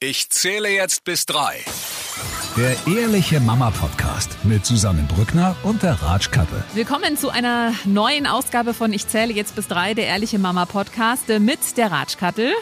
[0.00, 1.56] Ich zähle jetzt bis drei.
[2.56, 6.62] Der Ehrliche Mama Podcast mit Susanne Brückner und der Ratschkattel.
[6.72, 11.28] Willkommen zu einer neuen Ausgabe von Ich zähle jetzt bis drei, der Ehrliche Mama Podcast
[11.40, 12.52] mit der Ratschkattel.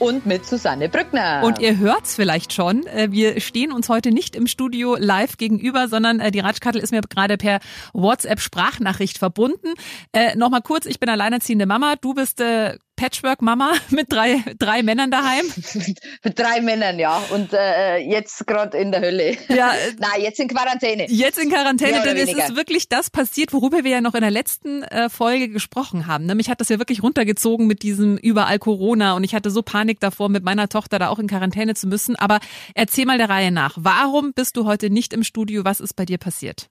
[0.00, 1.42] Und mit Susanne Brückner.
[1.44, 2.86] Und ihr hört's vielleicht schon.
[2.86, 6.90] äh, Wir stehen uns heute nicht im Studio live gegenüber, sondern äh, die Ratschkattel ist
[6.90, 7.60] mir gerade per
[7.92, 9.74] WhatsApp-Sprachnachricht verbunden.
[10.12, 11.94] Äh, Nochmal kurz, ich bin alleinerziehende Mama.
[12.00, 15.44] Du bist äh, Patchwork-Mama mit drei, drei Männern daheim.
[16.22, 17.22] Mit drei Männern, ja.
[17.30, 19.36] Und äh, jetzt gerade in der Hölle.
[19.48, 21.06] Ja, äh, Nein, jetzt in Quarantäne.
[21.10, 22.44] Jetzt in Quarantäne, denn es weniger.
[22.44, 26.26] ist wirklich das passiert, worüber wir ja noch in der letzten äh, Folge gesprochen haben.
[26.36, 29.89] Mich hat das ja wirklich runtergezogen mit diesem überall Corona und ich hatte so Panik
[29.98, 32.14] davor, mit meiner Tochter da auch in Quarantäne zu müssen.
[32.14, 32.38] Aber
[32.74, 33.74] erzähl mal der Reihe nach.
[33.76, 35.64] Warum bist du heute nicht im Studio?
[35.64, 36.68] Was ist bei dir passiert?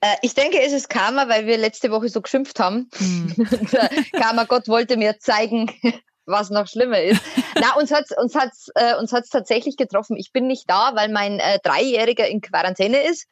[0.00, 2.88] Äh, ich denke, es ist Karma, weil wir letzte Woche so geschimpft haben.
[2.98, 5.70] Äh, Karma, Gott wollte mir zeigen,
[6.26, 7.20] was noch schlimmer ist.
[7.60, 10.16] Na, uns hat's, uns hat's, äh, uns hat's tatsächlich getroffen.
[10.16, 13.26] Ich bin nicht da, weil mein äh, Dreijähriger in Quarantäne ist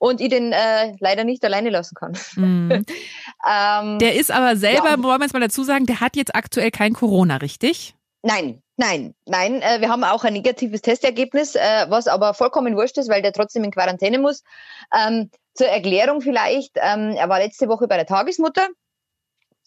[0.00, 2.18] und ich den äh, leider nicht alleine lassen kann.
[2.36, 2.84] Mhm.
[3.48, 5.02] Ähm, Der ist aber selber, Ja.
[5.02, 7.94] wollen wir jetzt mal dazu sagen, der hat jetzt aktuell kein Corona, richtig?
[8.22, 9.62] Nein, nein, nein.
[9.62, 13.32] Äh, wir haben auch ein negatives Testergebnis, äh, was aber vollkommen wurscht ist, weil der
[13.32, 14.42] trotzdem in Quarantäne muss.
[14.94, 18.66] Ähm, zur Erklärung vielleicht, ähm, er war letzte Woche bei der Tagesmutter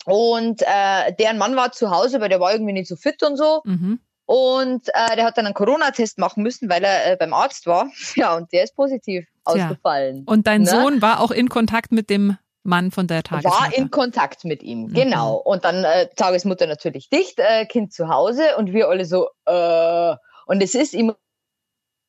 [0.06, 3.38] und äh, deren Mann war zu Hause, weil der war irgendwie nicht so fit und
[3.38, 3.62] so.
[3.66, 4.00] Mhm.
[4.26, 7.90] Und äh, der hat dann einen Corona-Test machen müssen, weil er äh, beim Arzt war.
[8.16, 9.66] Ja, und der ist positiv Tja.
[9.66, 10.24] ausgefallen.
[10.26, 10.70] Und dein Ne?
[10.70, 13.60] Sohn war auch in Kontakt mit dem Mann von der Tagesmutter.
[13.60, 14.94] war in Kontakt mit ihm, Mhm.
[14.94, 15.36] genau.
[15.36, 20.16] Und dann äh, Tagesmutter natürlich dicht, äh, Kind zu Hause und wir alle so, äh,
[20.46, 21.16] und es ist, ich muss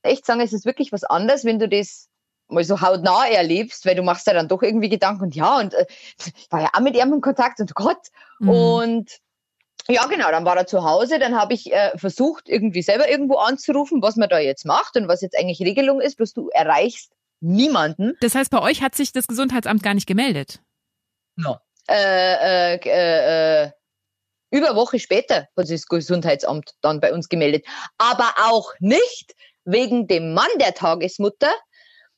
[0.03, 2.09] echt sagen, es ist wirklich was anderes, wenn du das
[2.49, 5.73] mal so hautnah erlebst, weil du machst ja dann doch irgendwie Gedanken und ja, und
[5.75, 5.87] äh,
[6.37, 8.09] ich war ja auch mit ihm in Kontakt und Gott.
[8.41, 8.49] Mhm.
[8.49, 9.11] Und
[9.89, 13.37] ja, genau, dann war er zu Hause, dann habe ich äh, versucht, irgendwie selber irgendwo
[13.37, 17.13] anzurufen, was man da jetzt macht und was jetzt eigentlich Regelung ist, bloß du erreichst
[17.43, 18.15] niemanden.
[18.21, 20.61] Das heißt, bei euch hat sich das Gesundheitsamt gar nicht gemeldet.
[21.89, 23.71] äh, äh, äh, äh,
[24.51, 27.67] über eine Woche später hat sich das Gesundheitsamt dann bei uns gemeldet.
[27.99, 31.53] Aber auch nicht wegen dem Mann der Tagesmutter,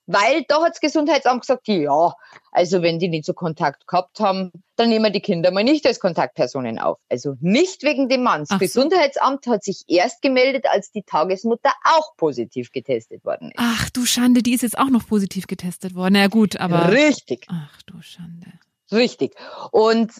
[0.07, 2.15] weil da hat das Gesundheitsamt gesagt, ja,
[2.53, 5.87] also wenn die nicht so Kontakt gehabt haben, dann nehmen wir die Kinder mal nicht
[5.87, 6.99] als Kontaktpersonen auf.
[7.09, 8.43] Also nicht wegen dem Mann.
[8.43, 8.65] Das Ach so.
[8.65, 13.59] Gesundheitsamt hat sich erst gemeldet, als die Tagesmutter auch positiv getestet worden ist.
[13.59, 16.15] Ach du Schande, die ist jetzt auch noch positiv getestet worden.
[16.15, 16.91] Na ja, gut, aber.
[16.93, 17.47] Richtig.
[17.49, 18.53] Ach du Schande.
[18.93, 19.35] Richtig.
[19.71, 20.13] Und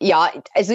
[0.00, 0.74] ja, also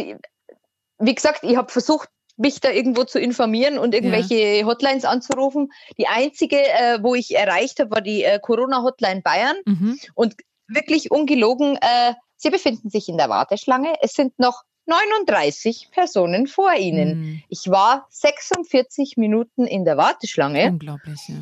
[1.00, 5.72] wie gesagt, ich habe versucht, mich da irgendwo zu informieren und irgendwelche Hotlines anzurufen.
[5.98, 9.58] Die einzige, äh, wo ich erreicht habe, war die äh, Corona-Hotline Bayern.
[9.66, 10.00] Mhm.
[10.14, 10.36] Und
[10.68, 13.96] wirklich ungelogen, äh, sie befinden sich in der Warteschlange.
[14.02, 17.20] Es sind noch 39 Personen vor ihnen.
[17.20, 17.44] Mhm.
[17.50, 21.36] Ich war 46 Minuten in der Warteschlange Unglaublich, ja.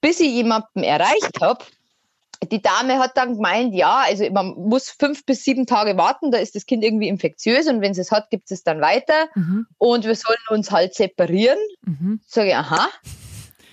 [0.00, 1.64] bis ich jemanden erreicht habe.
[2.50, 6.38] Die Dame hat dann gemeint, ja, also man muss fünf bis sieben Tage warten, da
[6.38, 9.66] ist das Kind irgendwie infektiös und wenn es es hat, gibt es dann weiter Mhm.
[9.78, 11.58] und wir sollen uns halt separieren.
[11.82, 12.20] Mhm.
[12.26, 12.88] Sage ich, aha,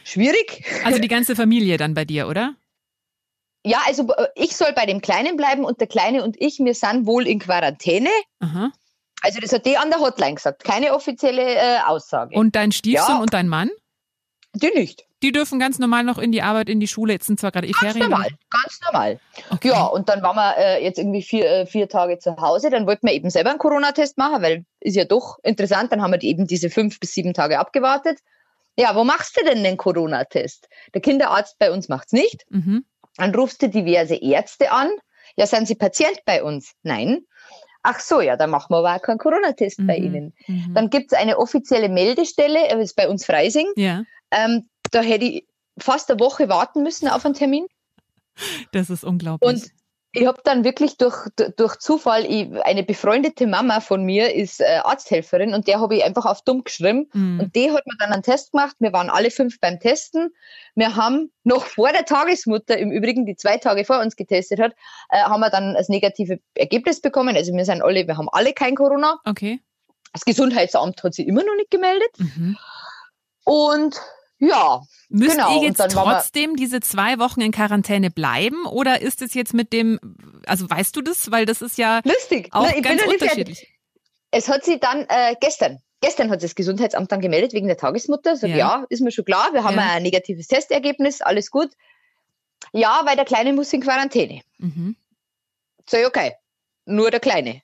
[0.03, 0.63] schwierig.
[0.85, 2.55] Also die ganze Familie dann bei dir, oder?
[3.65, 6.73] Ja, also äh, ich soll bei dem Kleinen bleiben und der Kleine und ich, wir
[6.75, 8.09] sind wohl in Quarantäne.
[8.39, 8.71] Aha.
[9.21, 12.35] Also das hat die an der Hotline gesagt, keine offizielle äh, Aussage.
[12.35, 13.21] Und dein Stiefsohn Ja.
[13.21, 13.69] und dein Mann?
[14.55, 15.07] die nicht.
[15.23, 17.13] Die dürfen ganz normal noch in die Arbeit, in die Schule.
[17.13, 18.09] Jetzt sind zwar gerade eh Ganz Ferien.
[18.11, 19.19] normal, ganz normal.
[19.49, 19.69] Okay.
[19.69, 22.69] Ja, und dann waren wir äh, jetzt irgendwie vier, äh, vier Tage zu Hause.
[22.69, 25.91] Dann wollten wir eben selber einen Corona-Test machen, weil ist ja doch interessant.
[25.91, 28.19] Dann haben wir eben diese fünf bis sieben Tage abgewartet.
[28.77, 30.67] Ja, wo machst du denn den Corona-Test?
[30.93, 32.43] Der Kinderarzt bei uns macht's nicht.
[32.49, 32.85] Mhm.
[33.17, 34.89] Dann rufst du diverse Ärzte an.
[35.37, 36.73] Ja, sind Sie Patient bei uns?
[36.83, 37.21] Nein.
[37.83, 40.05] Ach so, ja, dann machen wir aber auch keinen Corona-Test bei Mhm.
[40.05, 40.33] Ihnen.
[40.47, 40.73] Mhm.
[40.73, 43.67] Dann gibt's eine offizielle Meldestelle, äh, das ist bei uns Freising.
[43.75, 47.67] ja, Ähm, da hätte ich fast eine Woche warten müssen auf einen Termin.
[48.71, 49.49] das ist unglaublich.
[49.49, 49.71] Und
[50.15, 51.27] ich habe dann wirklich durch,
[51.57, 56.03] durch Zufall, ich, eine befreundete Mama von mir ist äh, Arzthelferin und der habe ich
[56.03, 57.09] einfach auf dumm geschrieben.
[57.13, 57.39] Mhm.
[57.39, 58.75] Und die hat mir dann einen Test gemacht.
[58.77, 60.29] Wir waren alle fünf beim Testen.
[60.75, 64.73] Wir haben noch vor der Tagesmutter, im Übrigen, die zwei Tage vor uns getestet hat,
[65.09, 67.35] äh, haben wir dann das negative Ergebnis bekommen.
[67.35, 69.19] Also wir sind alle, wir haben alle kein Corona.
[69.25, 69.59] okay.
[70.15, 72.11] Das Gesundheitsamt hat sich immer noch nicht gemeldet.
[72.19, 72.55] Mhm.
[73.45, 73.99] Und
[74.47, 79.35] ja, Müsst Genau, ihr jetzt trotzdem diese zwei Wochen in Quarantäne bleiben oder ist es
[79.35, 79.99] jetzt mit dem,
[80.47, 82.49] also weißt du das, weil das ist ja lustig.
[82.51, 83.21] auch bin ganz fertig.
[83.21, 83.73] unterschiedlich.
[84.31, 88.35] Es hat sie dann äh, gestern, gestern hat das Gesundheitsamt dann gemeldet wegen der Tagesmutter.
[88.35, 88.57] Sag, Ja.
[88.57, 88.85] ja.
[88.89, 89.91] ist mir schon klar, wir haben Ja.
[89.91, 91.69] ein negatives Testergebnis, alles gut.
[92.71, 94.41] Ja, weil der Kleine muss in Quarantäne.
[94.57, 94.95] Mhm.
[95.87, 96.31] Sag ich, okay,
[96.85, 97.61] nur der Kleine.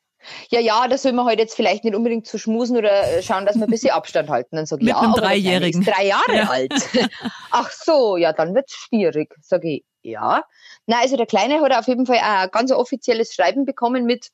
[0.49, 3.45] Ja, ja, da soll man halt jetzt vielleicht nicht unbedingt zu schmusen oder äh, schauen,
[3.45, 4.55] dass wir ein bisschen Abstand halten.
[4.57, 5.81] Dann sag ich, Mit ja, einem aber Dreijährigen.
[5.81, 6.49] Ist drei Jahre Ja.
[6.49, 6.73] alt.
[7.51, 9.33] Ach so, ja, dann wird's schwierig.
[9.41, 10.43] Sag ich, ja.
[10.85, 14.29] Na, also der Kleine hat auf jeden Fall auch ein ganz offizielles Schreiben bekommen mit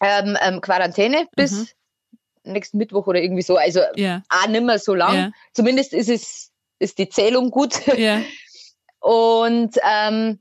[0.00, 1.52] ähm, ähm, Quarantäne bis
[2.44, 2.52] Mhm.
[2.52, 3.56] nächsten Mittwoch oder irgendwie so.
[3.56, 5.14] Also Ja, auch nicht mehr so lang.
[5.14, 5.30] Ja.
[5.54, 7.86] Zumindest ist es ist die Zählung gut.
[7.96, 8.20] ja.
[9.00, 10.38] Und ähm,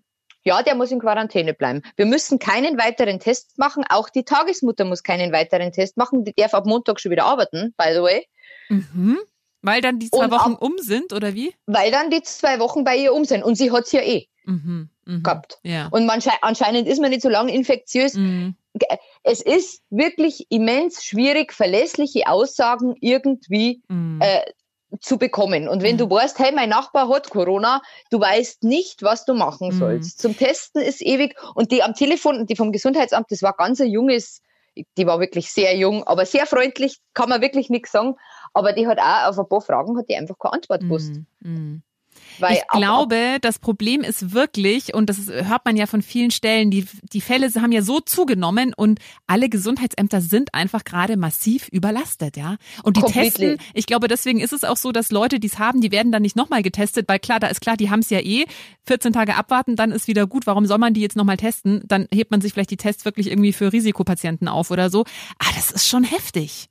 [0.48, 1.82] ja, der muss in Quarantäne bleiben.
[1.98, 3.84] Wir müssen keinen weiteren Test machen.
[3.90, 6.24] Auch die Tagesmutter muss keinen weiteren Test machen.
[6.24, 8.26] Die darf ab Montag schon wieder arbeiten, by the way,
[8.70, 9.18] Mhm.
[9.62, 11.54] Weil dann die zwei Und Wochen auch- um sind, oder wie?
[11.66, 13.44] weil dann die zwei Wochen bei ihr um sind.
[13.44, 14.90] Und sie hat's ja eh Mhm.
[15.06, 15.24] Mhm.
[15.24, 15.60] gehabt.
[15.64, 15.88] Ja.
[15.92, 18.14] Und man, schei- anscheinend ist man nicht so lange infektiös.
[18.14, 18.56] Mhm.
[19.24, 24.20] Es ist wirklich immens schwierig, verlässliche Aussagen irgendwie Mhm.
[24.22, 24.42] äh,
[25.01, 25.68] zu bekommen.
[25.68, 26.00] Und wenn Mhm.
[26.00, 29.74] du weißt, hey, mein Nachbar hat Corona, du weißt nicht, was du machen Mhm.
[29.74, 30.22] sollst.
[30.22, 31.36] Zum Testen ist ewig.
[31.56, 34.42] Und die am Telefon, die vom Gesundheitsamt, das war ganz ein junges,
[34.98, 38.16] die war wirklich sehr jung, aber sehr freundlich, kann man wirklich nichts sagen.
[38.54, 41.16] Aber die hat auch auf ein paar Fragen hat die einfach keine Antwort gewusst.
[41.39, 41.81] Mhm.
[42.39, 46.72] Weil ich glaube, das Problem ist wirklich, und das hört man ja von vielen Stellen,
[46.72, 52.38] die, die Fälle haben ja so zugenommen und alle Gesundheitsämter sind einfach gerade massiv überlastet,
[52.38, 52.57] ja.
[52.84, 53.30] Und die Completely.
[53.30, 56.12] testen, ich glaube, deswegen ist es auch so, dass Leute, die es haben, die werden
[56.12, 58.45] dann nicht nochmal getestet, weil klar, da ist klar, die haben es ja eh,
[58.86, 60.48] 14 Tage abwarten, dann ist wieder gut.
[60.48, 61.84] Warum soll man die jetzt nochmal testen?
[61.86, 65.04] Dann hebt man sich vielleicht die Tests wirklich irgendwie für Risikopatienten auf oder so.
[65.39, 66.69] Ah, das ist schon heftig.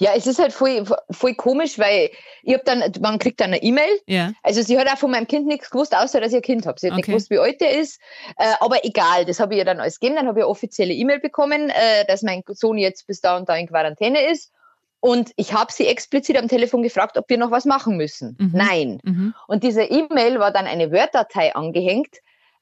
[0.00, 2.10] Ja, es ist halt voll, voll komisch, weil
[2.44, 4.00] ich hab dann, man kriegt dann eine E-Mail.
[4.06, 4.32] Ja.
[4.44, 6.78] Also sie hat auch von meinem Kind nichts gewusst, außer dass ich ein Kind habe.
[6.78, 7.12] Sie hat nicht Okay.
[7.12, 8.00] gewusst, wie alt der ist.
[8.36, 10.16] Äh, aber egal, das habe ich ihr dann alles gegeben.
[10.16, 13.48] Dann habe ich eine offizielle E-Mail bekommen, äh, dass mein Sohn jetzt bis da und
[13.48, 14.52] da in Quarantäne ist.
[15.00, 18.36] Und ich habe sie explizit am Telefon gefragt, ob wir noch was machen müssen.
[18.38, 18.50] Mhm.
[18.52, 19.00] Nein.
[19.04, 19.34] Mhm.
[19.46, 22.16] Und diese E-Mail war dann eine Word-Datei angehängt,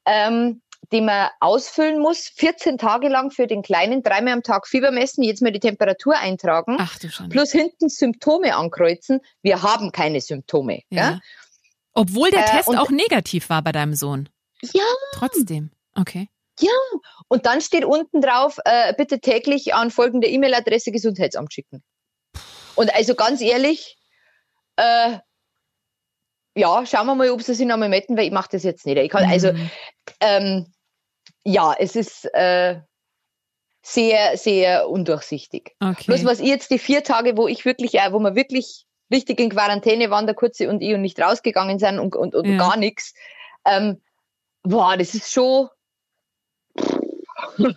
[0.07, 0.61] ähm,
[0.93, 5.23] die man ausfüllen muss, 14 Tage lang für den Kleinen, dreimal am Tag Fieber messen,
[5.25, 7.33] jetzt mal die Temperatur eintragen, Ach du Schande.
[7.35, 9.21] plus hinten Symptome ankreuzen.
[9.43, 10.83] Wir haben keine Symptome.
[10.91, 11.11] Ja.
[11.13, 11.21] Ja?
[11.95, 14.29] Obwohl der Äh, Test auch negativ war bei deinem Sohn.
[14.63, 14.85] ja.
[15.15, 15.71] Trotzdem.
[15.95, 16.29] Okay.
[17.29, 21.83] Und dann steht unten drauf, äh, bitte täglich an folgende E-Mail-Adresse Gesundheitsamt schicken.
[22.77, 23.99] Und also ganz ehrlich,
[24.77, 25.19] äh,
[26.55, 28.97] ja, schauen wir mal, ob sie sich nochmal melden, weil ich mache das jetzt nicht.
[28.97, 29.71] Ich kann, also, Mhm.
[30.21, 30.73] ähm,
[31.47, 32.81] ja, es ist äh,
[33.83, 35.77] sehr, sehr undurchsichtig.
[35.81, 36.05] Okay.
[36.07, 39.39] Bloß was ich jetzt die vier Tage, wo ich wirklich, äh, wo wir wirklich richtig
[39.39, 42.59] in Quarantäne waren, der Kurze und ich und nicht rausgegangen sind und, und, und Ja.
[42.59, 43.15] gar nichts,
[43.65, 44.03] ähm,
[44.65, 45.69] boah, das ist schon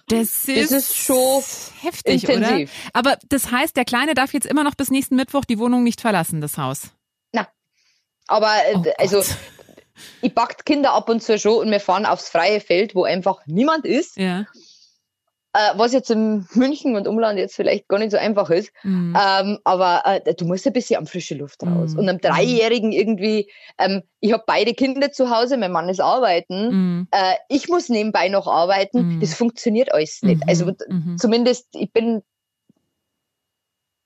[0.08, 1.44] Das ist, Das ist schon
[1.82, 2.72] heftig, intensiv.
[2.72, 2.90] oder?
[2.94, 6.02] Aber das heißt, der Kleine darf jetzt immer noch bis nächsten Mittwoch die Wohnung nicht
[6.02, 6.92] verlassen, das Haus.
[8.30, 9.36] Aber äh, Oh also Gott.
[10.22, 13.42] Ich packt Kinder ab und zu schon und wir fahren aufs freie Feld, wo einfach
[13.46, 14.18] niemand ist.
[14.18, 14.46] Ja.
[15.54, 18.72] Äh, was jetzt in München und Umland jetzt vielleicht gar nicht so einfach ist.
[18.84, 19.18] Mhm.
[19.20, 21.94] Ähm, aber äh, du musst ein bisschen am frische Luft raus.
[21.94, 22.00] Mhm.
[22.00, 26.70] Und einem Dreijährigen irgendwie, ähm, ich habe beide Kinder zu Hause, mein Mann ist arbeiten.
[26.70, 27.08] Mhm.
[27.10, 29.16] Äh, ich muss nebenbei noch arbeiten.
[29.16, 29.20] Mhm.
[29.22, 30.44] Das funktioniert alles nicht.
[30.44, 30.50] Mhm.
[30.50, 31.18] Also Mhm.
[31.18, 32.22] zumindest, ich bin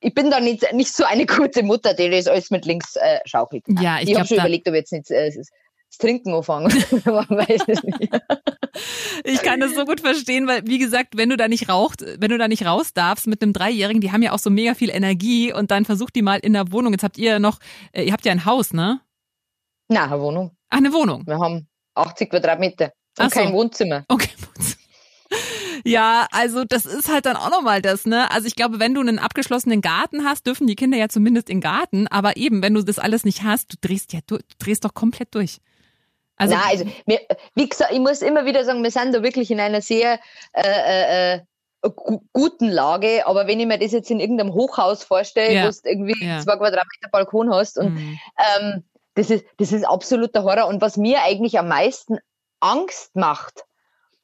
[0.04, 3.20] ich bin da nicht, nicht so eine gute Mutter, die das alles mit links äh,
[3.26, 3.64] schaukelt.
[3.80, 5.32] Ja, ich ich habe schon da, überlegt, ob jetzt nicht äh,
[5.94, 6.68] das Trinken anfangen.
[7.06, 8.10] Man weiß es nicht.
[9.24, 12.32] ich kann das so gut verstehen, weil wie gesagt, wenn du da nicht raucht, wenn
[12.32, 14.90] du da nicht raus darfst mit einem Dreijährigen, die haben ja auch so mega viel
[14.90, 16.94] Energie und dann versucht die mal in der Wohnung.
[16.94, 17.60] Jetzt habt ihr ja noch,
[17.92, 19.02] äh, ihr habt ja ein Haus, ne?
[19.88, 20.56] Na, eine Wohnung.
[20.70, 21.28] Ach, eine Wohnung.
[21.28, 23.40] Wir haben 80 Quadratmeter und Ach so.
[23.40, 24.06] kein Wohnzimmer.
[24.08, 24.30] Okay.
[25.86, 28.32] Ja, also das ist halt dann auch nochmal das, ne?
[28.32, 31.58] Also ich glaube, wenn du einen abgeschlossenen Garten hast, dürfen die Kinder ja zumindest in
[31.58, 34.86] den Garten, aber eben, wenn du das alles nicht hast, du drehst ja du drehst
[34.86, 35.60] doch komplett durch.
[36.38, 37.20] Also, Nein, also wir,
[37.56, 40.20] wie gesagt, ich muss immer wieder sagen, wir sind da wirklich in einer sehr
[40.54, 41.40] äh, äh, äh,
[41.82, 43.26] gu guten Lage.
[43.28, 45.68] Aber wenn ich mir das jetzt in irgendeinem Hochhaus vorstelle, Ja.
[45.68, 46.40] wo du irgendwie Ja.
[46.40, 48.20] zwei Quadratmeter Balkon hast und Mhm.
[48.60, 48.84] ähm,
[49.16, 50.68] das ist das ist absoluter Horror.
[50.68, 52.18] Und was mir eigentlich am meisten
[52.62, 53.64] Angst macht,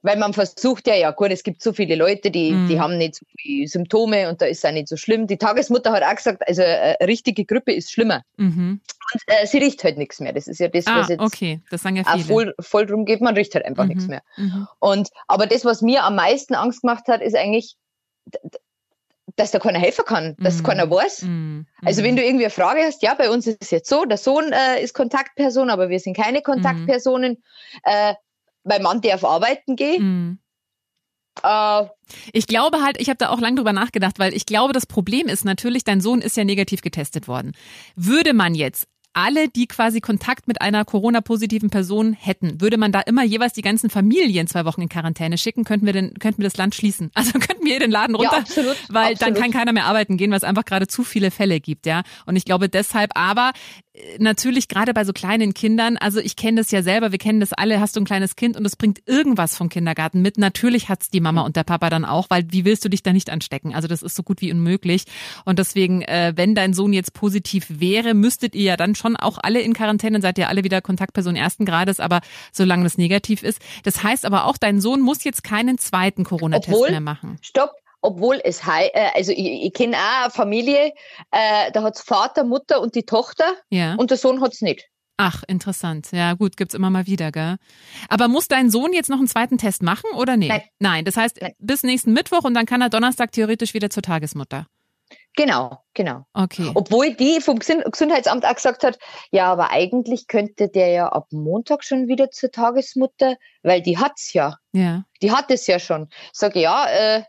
[0.01, 2.67] weil man versucht ja, ja gut, es gibt so viele Leute, die, Mhm.
[2.67, 5.27] die haben nicht so viele Symptome und da ist es auch nicht so schlimm.
[5.27, 8.21] Die Tagesmutter hat auch gesagt, also äh, richtige Grippe ist schlimmer.
[8.37, 8.79] Mhm.
[9.13, 10.31] Und äh, sie riecht halt nichts mehr.
[10.33, 12.23] Das ist ja das, Ah, was jetzt okay, das sagen ja auch viele.
[12.25, 13.89] voll, voll drum geht, man riecht halt einfach Mhm.
[13.89, 14.21] nichts mehr.
[14.37, 14.67] Mhm.
[14.79, 17.75] Und, aber das, was mir am meisten Angst gemacht hat, ist eigentlich,
[19.35, 20.63] dass da keiner helfen kann, dass Mhm.
[20.63, 21.23] keiner weiß.
[21.23, 21.65] Mhm.
[21.85, 24.17] Also wenn du irgendwie eine Frage hast, ja, bei uns ist es jetzt so, der
[24.17, 27.43] Sohn äh, ist Kontaktperson, aber wir sind keine Kontaktpersonen.
[27.83, 28.13] Äh,
[28.69, 30.03] mein Mann darf arbeiten gehen.
[30.03, 30.39] Mhm.
[31.43, 31.85] Äh,
[32.33, 35.27] Ich glaube halt, ich habe da auch lange drüber nachgedacht, weil ich glaube, das Problem
[35.27, 37.53] ist natürlich, dein Sohn ist ja negativ getestet worden.
[37.95, 43.01] Würde man jetzt alle, die quasi Kontakt mit einer Corona-positiven Person hätten, würde man da
[43.01, 46.49] immer jeweils die ganzen Familien zwei Wochen in Quarantäne schicken, könnten wir den, könnten wir
[46.49, 47.09] das Land schließen.
[47.15, 49.21] Also könnten wir den Laden runter, Ja, absolut, weil absolut.
[49.35, 52.03] dann kann keiner mehr arbeiten gehen, weil es einfach gerade zu viele Fälle gibt, ja.
[52.27, 53.51] Und ich glaube deshalb, aber
[54.17, 57.53] natürlich gerade bei so kleinen Kindern, also ich kenne das ja selber, wir kennen das
[57.53, 60.37] alle, hast du ein kleines Kind und es bringt irgendwas vom Kindergarten mit.
[60.37, 63.13] Natürlich hat's die Mama und der Papa dann auch, weil wie willst du dich da
[63.13, 63.73] nicht anstecken?
[63.73, 65.05] Also das ist so gut wie unmöglich.
[65.45, 69.37] Und deswegen, äh, wenn dein Sohn jetzt positiv wäre, müsstet ihr ja dann schon auch
[69.41, 73.59] alle in Quarantäne, seid ihr alle wieder Kontaktperson ersten Grades, aber solange das negativ ist.
[73.83, 77.37] Das heißt aber auch, dein Sohn muss jetzt keinen zweiten Corona-Test mehr machen.
[77.41, 77.71] Stopp.
[78.01, 80.93] Obwohl es äh, also ich, ich kenne auch eine Familie,
[81.31, 83.95] äh, da hat's Vater, Mutter und die Tochter Ja.
[83.95, 84.85] und der Sohn hat's nicht.
[85.17, 86.07] Ach, interessant.
[86.13, 87.57] Ja, gut, gibt's immer mal wieder, gell?
[88.07, 90.47] Aber muss dein Sohn jetzt noch einen zweiten Test machen oder nee?
[90.47, 90.61] Nein.
[90.79, 91.53] Nein, das heißt Nein.
[91.59, 94.65] bis nächsten Mittwoch und dann kann er Donnerstag theoretisch wieder zur Tagesmutter.
[95.35, 96.25] Genau, genau.
[96.33, 96.71] Okay.
[96.73, 98.97] Obwohl die vom Gesund- Gesundheitsamt auch gesagt hat,
[99.31, 104.33] ja, aber eigentlich könnte der ja ab Montag schon wieder zur Tagesmutter, weil die hat's
[104.33, 104.55] ja.
[104.71, 105.03] Ja.
[105.21, 106.09] Die hat es ja schon.
[106.33, 107.23] Sag ich, ja, äh,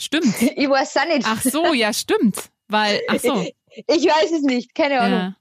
[0.00, 0.26] Stimmt.
[0.56, 1.26] ich weiß auch nicht.
[1.26, 2.50] Ach so, ja, stimmt.
[2.68, 3.46] Weil, ach so.
[3.86, 5.18] Ich weiß es nicht, keine Ahnung.
[5.20, 5.36] Ja.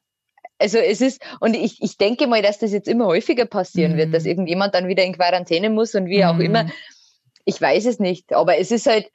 [0.60, 3.98] Also es ist, und ich, ich denke mal, dass das jetzt immer häufiger passieren Mhm.
[3.98, 6.42] wird, dass irgendjemand dann wieder in Quarantäne muss und wie auch Mhm.
[6.42, 6.66] immer.
[7.46, 9.10] Ich weiß es nicht, aber es ist halt,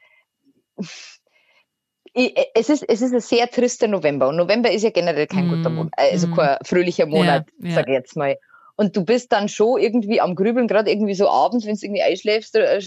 [2.55, 5.51] es ist, es ist ein sehr trister November und November ist ja generell kein Mhm.
[5.51, 6.35] guter Monat, also Mhm.
[6.35, 7.75] kein fröhlicher Monat, Ja, ja.
[7.75, 8.37] sag ich jetzt mal.
[8.77, 12.03] Und du bist dann schon irgendwie am Grübeln, gerade irgendwie so abends, wenn du irgendwie
[12.03, 12.79] einschläfst oder,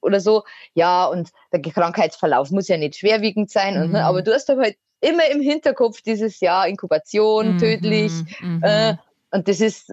[0.00, 0.42] oder so.
[0.74, 3.76] Ja, und der Krankheitsverlauf muss ja nicht schwerwiegend sein.
[3.76, 3.92] Und, Mhm.
[3.92, 8.12] ne, aber du hast doch halt immer im Hinterkopf dieses Jahr Inkubation, Mhm, tödlich.
[8.40, 8.60] mhm.
[8.62, 8.94] Äh,
[9.32, 9.92] und das ist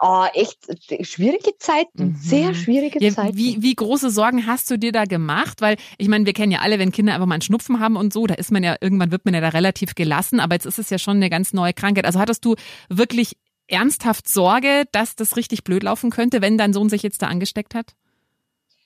[0.00, 0.58] ah, echt
[1.06, 2.14] schwierige Zeiten, Mhm.
[2.14, 3.36] sehr schwierige Ja, Zeiten.
[3.36, 5.60] wie, wie große Sorgen hast du dir da gemacht?
[5.60, 8.12] Weil ich meine, wir kennen ja alle, wenn Kinder einfach mal einen Schnupfen haben und
[8.12, 10.78] so, da ist man ja, irgendwann wird man ja da relativ gelassen, aber jetzt ist
[10.78, 12.04] es ja schon eine ganz neue Krankheit.
[12.06, 12.54] Also hattest du
[12.88, 13.36] wirklich
[13.68, 17.74] ernsthaft Sorge, dass das richtig blöd laufen könnte, wenn dein Sohn sich jetzt da angesteckt
[17.74, 17.94] hat?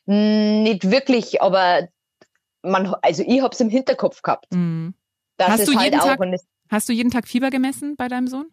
[0.06, 1.88] Hm, Nicht wirklich, aber
[2.62, 4.52] man, also ich hab's im Hinterkopf gehabt.
[4.52, 4.94] Mhm.
[5.36, 6.20] Das Hast ist du halt jeden Tag-
[6.70, 8.46] Hast du jeden Tag Fieber gemessen bei deinem Sohn?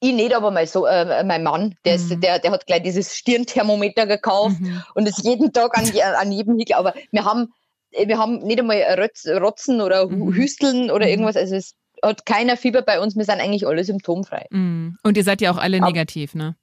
[0.00, 2.20] ich nicht, aber mein, so, äh, mein Mann, der, ist, Mhm.
[2.20, 4.80] der, der hat gleich dieses Stirnthermometer gekauft Mhm.
[4.94, 5.84] und ist jeden Tag an,
[6.16, 6.76] an jedem Hickel.
[6.76, 7.52] Aber wir haben,
[7.90, 8.80] wir haben nicht einmal
[9.40, 10.32] Rotzen oder Mhm.
[10.34, 11.10] Hüsteln oder Mhm.
[11.10, 11.36] irgendwas.
[11.36, 13.16] Also es hat keiner Fieber bei uns.
[13.16, 14.46] Wir sind eigentlich alle symptomfrei.
[14.50, 14.98] Mhm.
[15.02, 16.56] Und ihr seid ja auch alle negativ, ne?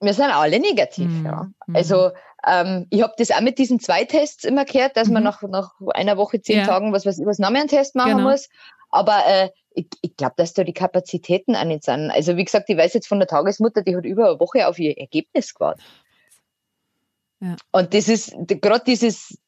[0.00, 1.24] Wir sind alle negativ, Mhm.
[1.26, 1.50] ja.
[1.66, 1.76] Mhm.
[1.76, 2.10] Also
[2.46, 5.28] ähm, ich habe das auch mit diesen zwei Tests immer gehört, dass man Mhm.
[5.28, 6.66] nach, nach einer Woche, zehn Ja.
[6.66, 8.30] Tagen was, was was noch mehr einen Test machen Genau.
[8.30, 8.48] muss.
[8.90, 12.10] Aber äh, ich, ich glaube, dass da die Kapazitäten auch nicht sind.
[12.10, 14.78] Also wie gesagt, ich weiß jetzt von der Tagesmutter, die hat über eine Woche auf
[14.78, 15.82] ihr Ergebnis gewartet.
[17.40, 17.56] Ja.
[17.72, 19.38] Und das ist gerade dieses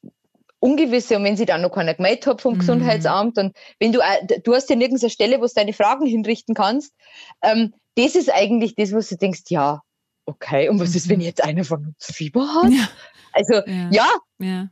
[0.66, 2.58] Ungewisse und wenn sie dann noch keiner gemeldet hat vom Mhm.
[2.58, 6.06] Gesundheitsamt und wenn du, auch- du hast ja nirgends eine Stelle, wo du deine Fragen
[6.06, 6.92] hinrichten kannst,
[7.42, 9.80] ähm, das ist eigentlich das, was du denkst, ja,
[10.26, 11.10] okay, und was ist, Mhm.
[11.12, 12.70] wenn jetzt einer von uns Fieber hat?
[12.70, 12.88] Ja.
[13.32, 13.88] Also, Ja.
[13.90, 14.08] ja,
[14.38, 14.68] Ja.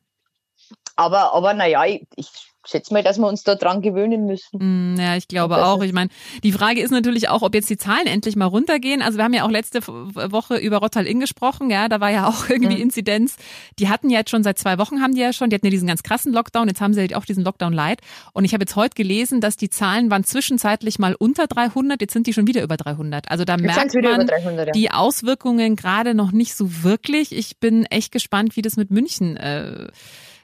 [0.97, 2.29] aber, aber naja, ich, ich
[2.67, 4.95] schätze mal, dass wir uns da dran gewöhnen müssen.
[4.95, 5.83] Mm, Ja, ich glaube auch.
[5.83, 6.11] Ich meine,
[6.43, 9.03] die Frage ist natürlich auch, ob jetzt die Zahlen endlich mal runtergehen.
[9.03, 12.49] Also wir haben ja auch letzte Woche über Rottal-Inn gesprochen, ja, da war ja auch
[12.49, 12.83] irgendwie Mhm.
[12.83, 13.37] Inzidenz.
[13.79, 15.71] Die hatten ja jetzt schon seit zwei Wochen haben die ja schon, die hatten ja
[15.71, 18.01] diesen ganz krassen Lockdown, jetzt haben sie halt auch diesen Lockdown light.
[18.33, 22.13] Und ich habe jetzt heute gelesen, dass die Zahlen waren zwischenzeitlich mal unter 300, jetzt
[22.13, 23.31] sind die schon wieder über 300.
[23.31, 24.67] Also da Jetzt merkt man, über 300.
[24.69, 24.73] Ja.
[24.73, 27.33] die Auswirkungen gerade noch nicht so wirklich.
[27.37, 29.89] Ich bin echt gespannt, wie das mit München, äh,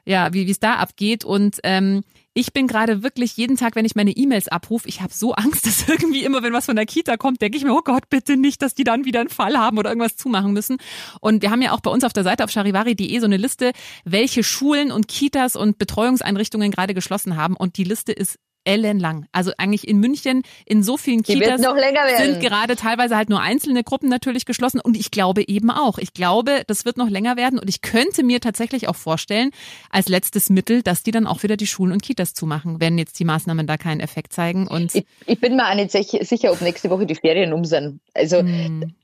[0.05, 1.25] ja, wie es da abgeht.
[1.25, 2.03] Und ähm,
[2.33, 5.67] ich bin gerade wirklich jeden Tag, wenn ich meine E-Mails abrufe, ich habe so Angst,
[5.67, 8.37] dass irgendwie immer, wenn was von der Kita kommt, denke ich mir, oh Gott, bitte
[8.37, 10.79] nicht, dass die dann wieder einen Fall haben oder irgendwas zumachen müssen.
[11.21, 13.73] Und wir haben ja auch bei uns auf der Seite auf charivari.de so eine Liste,
[14.05, 17.57] welche Schulen und Kitas und Betreuungseinrichtungen gerade geschlossen haben.
[17.57, 19.27] Und die Liste ist ellenlang.
[19.33, 23.83] Also eigentlich in München in so vielen Die Kitas sind gerade teilweise halt nur einzelne
[23.83, 25.99] Gruppen natürlich geschlossen und ich glaube eben auch.
[25.99, 29.51] Ich glaube, das wird noch länger werden und ich könnte mir tatsächlich auch vorstellen,
[29.91, 33.19] als letztes Mittel, dass die dann auch wieder die Schulen und Kitas zumachen, wenn jetzt
[33.19, 36.53] die Maßnahmen da keinen Effekt zeigen und ich, ich bin mir auch nicht sicher, sicher,
[36.53, 38.01] ob nächste Woche die Ferien um sind.
[38.15, 38.95] Also Hm,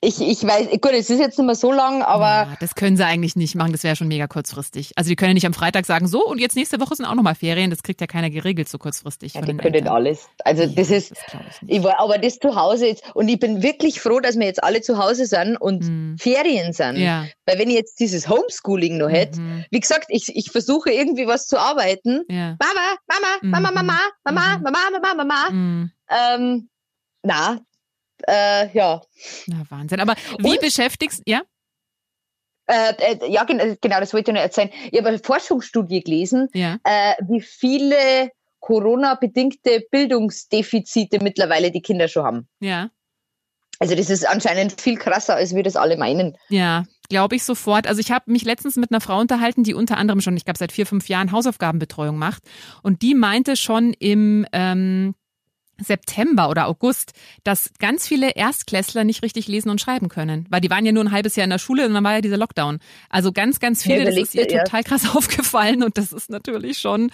[0.00, 2.96] ich, ich weiß, gut, es ist jetzt nicht mehr so lang, aber ja, das können
[2.96, 4.92] sie eigentlich nicht machen, das wäre schon mega kurzfristig.
[4.96, 7.14] Also die können ja nicht am Freitag sagen, so und jetzt nächste Woche sind auch
[7.14, 9.34] nochmal Ferien, das kriegt ja keiner geregelt so kurzfristig.
[9.34, 9.88] ja, die können Eltern.
[9.88, 10.28] alles.
[10.44, 13.38] Also Ja, das ist, glaub ich ich war, aber das zu Hause jetzt, und ich
[13.38, 16.16] bin wirklich froh, dass wir jetzt alle zu Hause sind und Hm.
[16.18, 16.96] Ferien sind.
[16.96, 17.24] Ja.
[17.46, 19.64] Weil wenn ich jetzt dieses Homeschooling noch hätte, Mhm.
[19.70, 22.22] wie gesagt, ich, ich versuche irgendwie was zu arbeiten.
[22.28, 22.56] Ja.
[22.60, 23.50] Mama, Mama, Mama, Mhm.
[23.50, 24.62] Mama, Mama, Mhm.
[24.62, 25.50] Mama, Mama, Mama.
[25.50, 25.90] Mhm.
[26.10, 26.68] Ähm,
[27.22, 27.58] na,
[28.26, 29.00] äh, ja.
[29.46, 30.00] Na, Wahnsinn.
[30.00, 31.42] Aber wie Und- beschäftigst, ja?
[32.66, 34.70] Äh, äh, ja, gen- genau, das wollte ich noch erzählen.
[34.90, 36.76] Ich habe eine Forschungsstudie gelesen, Ja.
[36.84, 42.48] äh, wie viele Corona-bedingte Bildungsdefizite mittlerweile die Kinder schon haben.
[42.60, 42.90] Ja.
[43.80, 46.36] Also das ist anscheinend viel krasser, als wir das alle meinen.
[46.48, 47.86] Ja, glaube ich sofort.
[47.86, 50.58] Also ich habe mich letztens mit einer Frau unterhalten, die unter anderem schon, ich glaube,
[50.58, 52.42] seit vier, fünf Jahren Hausaufgabenbetreuung macht.
[52.82, 55.14] Und die meinte schon im ähm,
[55.80, 57.12] September oder August,
[57.44, 60.46] dass ganz viele Erstklässler nicht richtig lesen und schreiben können.
[60.50, 62.20] Weil die waren ja nur ein halbes Jahr in der Schule und dann war ja
[62.20, 62.80] dieser Lockdown.
[63.08, 66.78] Also ganz, ganz viele, ja, das ist ihr total krass aufgefallen und das ist natürlich
[66.78, 67.10] schon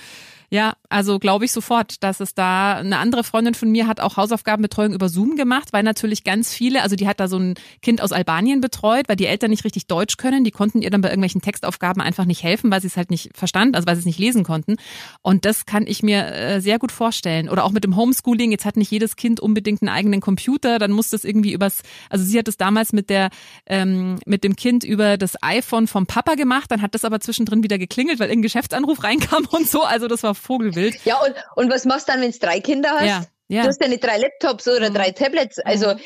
[0.55, 4.17] ja, also glaube ich sofort, dass es da eine andere Freundin von mir hat auch
[4.17, 8.01] Hausaufgabenbetreuung über Zoom gemacht, weil natürlich ganz viele, also die hat da so ein Kind
[8.01, 11.09] aus Albanien betreut, weil die Eltern nicht richtig Deutsch können, die konnten ihr dann bei
[11.09, 14.07] irgendwelchen Textaufgaben einfach nicht helfen, weil sie es halt nicht verstanden, also weil sie es
[14.07, 14.77] nicht lesen konnten.
[15.23, 17.49] Und das kann ich mir äh, sehr gut vorstellen.
[17.49, 20.93] Oder auch mit dem Homeschooling, jetzt hat nicht jedes Kind unbedingt einen eigenen Computer, dann
[20.93, 23.31] muss das irgendwie übers, also sie hat es damals mit der
[23.67, 27.65] ähm, mit dem Kind über das iPhone vom Papa gemacht, dann hat das aber zwischendrin
[27.65, 29.83] wieder geklingelt, weil irgendein Geschäftsanruf reinkam und so.
[29.83, 30.97] Also das war Vogelwild.
[31.05, 33.07] Ja, und, und was machst du dann, wenn du drei Kinder hast?
[33.07, 33.63] Ja, ja.
[33.63, 34.95] Du hast ja nicht drei Laptops oder mhm.
[34.95, 35.59] drei Tablets.
[35.59, 36.01] Also mhm.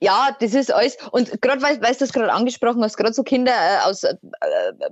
[0.00, 0.96] ja, das ist alles.
[1.10, 4.16] Und gerade weil, weil du das gerade angesprochen hast, gerade so Kinder äh, aus äh,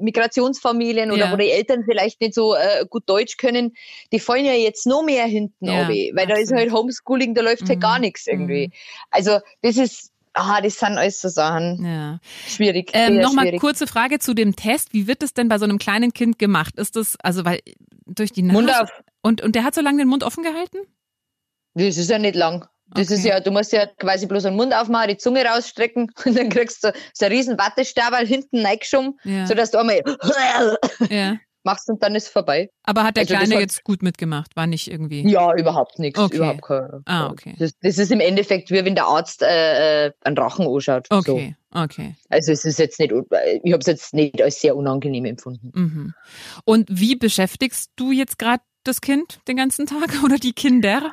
[0.00, 1.32] Migrationsfamilien oder ja.
[1.32, 3.74] wo die Eltern vielleicht nicht so äh, gut Deutsch können,
[4.12, 6.30] die fallen ja jetzt noch mehr hinten ja, ab, weil absolut.
[6.30, 7.72] da ist halt Homeschooling, da läuft halt mhm.
[7.72, 8.68] halt gar nichts irgendwie.
[8.68, 8.72] Mhm.
[9.10, 11.84] Also das ist Ah, das sind alles so Sachen.
[11.84, 12.20] Ja.
[12.46, 12.90] Schwierig.
[12.92, 14.92] Ähm, Nochmal kurze Frage zu dem Test.
[14.92, 16.78] Wie wird das denn bei so einem kleinen Kind gemacht?
[16.78, 17.60] Ist das, also weil
[18.06, 18.60] durch die Nase.
[18.60, 18.88] Mund auf.
[19.22, 20.78] Und, und der hat so lange den Mund offen gehalten?
[21.74, 22.66] Das ist ja nicht lang.
[22.94, 23.14] Das okay.
[23.14, 26.48] ist ja, du musst ja quasi bloß den Mund aufmachen, die Zunge rausstrecken und dann
[26.48, 29.46] kriegst du so einen riesen Wattestabal hinten reingeschoben, ja.
[29.46, 30.02] sodass du einmal
[31.10, 31.36] ja.
[31.68, 32.70] Machst und dann ist vorbei.
[32.84, 34.56] Aber hat der also Kleine jetzt gut mitgemacht?
[34.56, 35.28] War nicht irgendwie?
[35.28, 36.18] Ja, überhaupt nichts.
[36.18, 36.36] Okay.
[36.36, 37.54] Überhaupt kein, ah, okay.
[37.58, 41.06] Das, das, ist im Endeffekt wie wenn der Arzt äh, äh einen Rachen anschaut.
[41.10, 41.80] Okay, so.
[41.80, 42.16] okay.
[42.30, 45.70] Also es ist jetzt nicht, ich habe es jetzt nicht als sehr unangenehm empfunden.
[45.74, 46.14] Mhm.
[46.64, 51.12] Und wie beschäftigst du jetzt gerade das Kind den ganzen Tag oder die Kinder?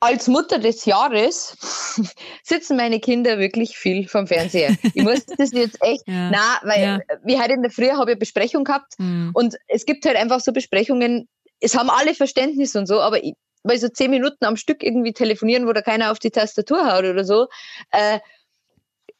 [0.00, 1.56] Als Mutter des Jahres
[2.42, 4.76] sitzen meine Kinder wirklich viel vom Fernseher.
[4.94, 6.30] Ich muss das jetzt echt, ja.
[6.30, 6.98] na, weil ja.
[7.22, 9.30] wie heute in der Früh habe ich Besprechung gehabt mhm.
[9.34, 11.28] und es gibt halt einfach so Besprechungen,
[11.60, 15.12] es haben alle Verständnis und so, aber ich, weil so zehn Minuten am Stück irgendwie
[15.12, 17.48] telefonieren, wo da keiner auf die Tastatur haut oder so,
[17.90, 18.20] äh,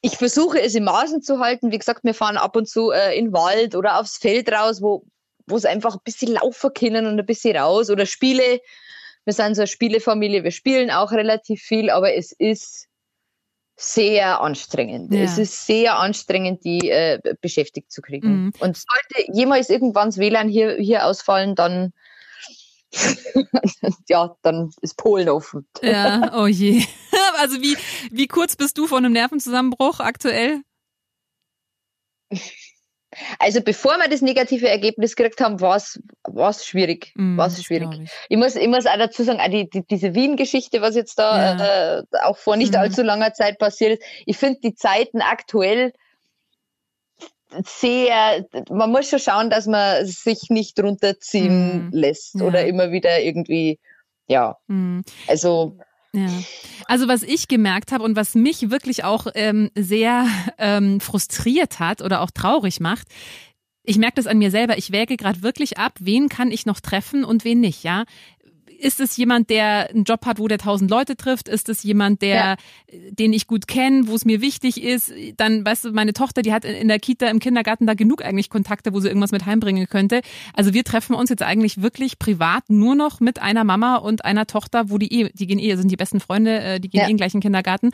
[0.00, 1.73] ich versuche es im Maßen zu halten.
[1.73, 4.80] Wie gesagt, wir fahren ab und zu äh, in den Wald oder aufs Feld raus,
[4.80, 5.04] wo
[5.47, 8.60] wo es einfach ein bisschen laufen können und ein bisschen raus oder Spiele
[9.25, 12.89] wir sind so eine Spielefamilie, wir spielen auch relativ viel, aber es ist
[13.76, 15.13] sehr anstrengend.
[15.13, 15.21] Ja.
[15.21, 18.45] Es ist sehr anstrengend, die äh, beschäftigt zu kriegen.
[18.45, 18.52] Mhm.
[18.61, 21.93] Und sollte jemals irgendwann das WLAN hier, hier ausfallen, dann
[24.09, 25.67] ja, dann ist Polen offen.
[25.83, 26.83] Ja, oh je.
[27.39, 27.76] Also wie,
[28.11, 30.61] wie kurz bist du von einem Nervenzusammenbruch aktuell?
[33.39, 37.13] Also bevor wir das negative Ergebnis gekriegt haben, war es schwierig.
[37.15, 37.89] Mm, war's schwierig.
[38.02, 38.11] Ich.
[38.28, 38.37] ich.
[38.37, 41.99] muss, ich muss auch dazu sagen, auch die, die, diese Wien-Geschichte, was jetzt da ja.
[41.99, 42.76] äh, auch vor nicht mm.
[42.76, 45.93] allzu langer Zeit passiert ist, ich finde die Zeiten aktuell
[47.65, 51.91] sehr, man muss schon schauen, dass man sich nicht runterziehen mm.
[51.93, 52.45] lässt ja.
[52.45, 53.78] oder immer wieder irgendwie,
[54.28, 54.56] ja.
[54.69, 55.00] Mm.
[55.26, 55.76] Also
[56.12, 56.28] ja.
[56.86, 60.26] Also was ich gemerkt habe und was mich wirklich auch ähm, sehr
[60.58, 63.06] ähm, frustriert hat oder auch traurig macht,
[63.82, 66.80] ich merke das an mir selber, ich wäge gerade wirklich ab, wen kann ich noch
[66.80, 68.04] treffen und wen nicht, ja
[68.80, 71.49] ist es jemand, der einen Job hat, wo der tausend Leute trifft?
[71.49, 72.56] Ist es jemand, der, ja.
[73.10, 75.12] den ich gut kenne, wo es mir wichtig ist?
[75.36, 78.49] Dann, weißt du, meine Tochter, die hat in der Kita, im Kindergarten da genug eigentlich
[78.49, 80.23] Kontakte, wo sie irgendwas mit heimbringen könnte.
[80.54, 84.47] Also wir treffen uns jetzt eigentlich wirklich privat nur noch mit einer Mama und einer
[84.47, 87.06] Tochter, wo die eh, die gehen eh, sind die besten Freunde, äh, die gehen ja.
[87.06, 87.90] eh in den gleichen Kindergarten.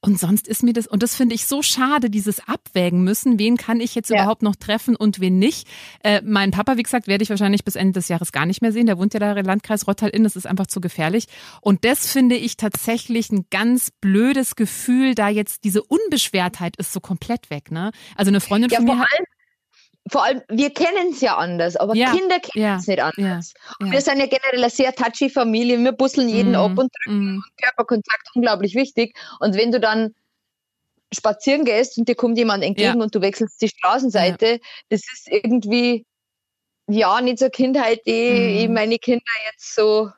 [0.00, 3.56] Und sonst ist mir das, und das finde ich so schade, dieses Abwägen müssen, wen
[3.56, 4.16] kann ich jetzt ja.
[4.16, 5.66] überhaupt noch treffen und wen nicht.
[6.04, 8.72] Äh, mein Papa, wie gesagt, werde ich wahrscheinlich bis Ende des Jahres gar nicht mehr
[8.72, 8.86] sehen.
[8.86, 11.26] Der wohnt ja da im Landkreis Rottal-Inn, das ist einfach zu gefährlich.
[11.60, 17.00] Und das finde ich tatsächlich ein ganz blödes Gefühl, da jetzt diese Unbeschwertheit ist so
[17.00, 17.70] komplett weg.
[17.70, 17.90] Ne?
[18.14, 19.08] Also eine Freundin ja, von mir hat
[20.08, 23.54] vor allem, wir kennen es ja anders, aber ja, Kinder kennen es ja, nicht anders.
[23.80, 26.92] Ja, wir sind ja generell eine sehr touchy Familie, wir busseln jeden mm, ab und
[26.94, 27.44] drücken mm.
[27.60, 29.16] Körperkontakt unglaublich wichtig.
[29.40, 30.14] Und wenn du dann
[31.12, 36.04] spazieren gehst und dir kommt jemand entgegen und du wechselst die Straßenseite, das ist irgendwie
[36.88, 38.72] ja nicht so Kindheit, die mm.
[38.72, 40.10] meine Kinder jetzt so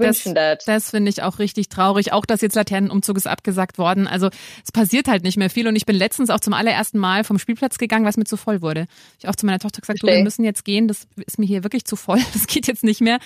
[0.00, 2.12] wünschen das, das finde ich auch richtig traurig.
[2.12, 4.06] Auch, dass jetzt Laternenumzug ist abgesagt worden.
[4.06, 4.30] Also
[4.64, 5.68] es passiert halt nicht mehr viel.
[5.68, 8.36] Und ich bin letztens auch zum allerersten Mal vom Spielplatz gegangen, weil es mir zu
[8.36, 8.86] voll wurde.
[9.18, 10.88] Ich auch zu meiner Tochter gesagt, du, wir müssen jetzt gehen.
[10.88, 12.20] Das ist mir hier wirklich zu voll.
[12.32, 13.18] Das geht jetzt nicht mehr.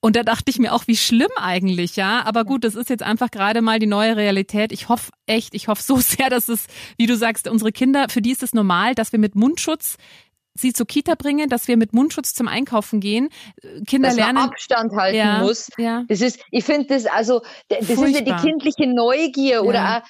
[0.00, 2.24] Und da dachte ich mir auch, wie schlimm eigentlich, ja.
[2.24, 4.72] Aber gut, das ist jetzt einfach gerade mal die neue Realität.
[4.72, 6.66] Ich hoffe echt, ich hoffe so sehr, dass es,
[6.96, 9.96] wie du sagst, unsere Kinder, für die ist es normal, dass wir mit Mundschutz
[10.54, 13.28] sie zur Kita bringen, dass wir mit Mundschutz zum Einkaufen gehen.
[13.86, 14.34] Kinder dass lernen.
[14.34, 15.70] Man Abstand halten ja, muss.
[15.78, 16.04] Ja.
[16.08, 18.06] Das ist, ich finde das, also, das Furchtbar.
[18.08, 19.60] ist ja die kindliche Neugier ja.
[19.62, 20.02] oder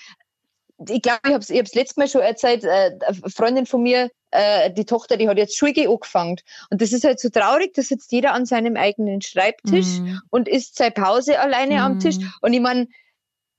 [0.89, 3.83] ich glaube, ich habe es ich hab's letztes Mal schon erzählt, äh, eine Freundin von
[3.83, 6.37] mir, äh, die Tochter, die hat jetzt Schule angefangen.
[6.71, 10.21] Und das ist halt so traurig, da sitzt jeder an seinem eigenen Schreibtisch Mhm.
[10.31, 11.99] und isst seine Pause alleine am Mhm.
[12.01, 12.17] Tisch.
[12.41, 12.89] Und ich meine,